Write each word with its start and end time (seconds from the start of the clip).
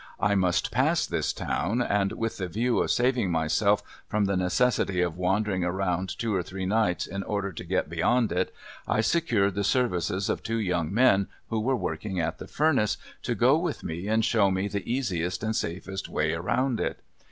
I 0.19 0.33
must 0.33 0.71
pass 0.71 1.05
this 1.05 1.31
town 1.31 1.79
and 1.79 2.13
with 2.13 2.37
the 2.37 2.47
view 2.47 2.79
of 2.81 2.89
saving 2.89 3.29
myself 3.29 3.83
from 4.07 4.25
the 4.25 4.35
necessity 4.35 4.99
of 5.01 5.15
wandering 5.15 5.63
around 5.63 6.17
two 6.17 6.33
or 6.33 6.41
three 6.41 6.65
nights 6.65 7.05
in 7.05 7.21
order 7.21 7.51
to 7.51 7.63
get 7.63 7.87
beyond 7.87 8.31
it 8.31 8.51
I 8.87 9.01
secured 9.01 9.53
the 9.53 9.63
services 9.63 10.27
of 10.27 10.41
two 10.41 10.59
young 10.59 10.91
men 10.91 11.27
who 11.51 11.59
were 11.59 11.75
working 11.77 12.19
at 12.19 12.39
the 12.39 12.47
furnace 12.47 12.97
to 13.21 13.35
go 13.35 13.59
with 13.59 13.83
me 13.83 14.07
and 14.07 14.25
show 14.25 14.49
me 14.49 14.67
the 14.67 14.91
easiest 14.91 15.43
and 15.43 15.55
safest 15.55 16.09
way 16.09 16.33
around 16.33 16.79
it. 16.79 16.99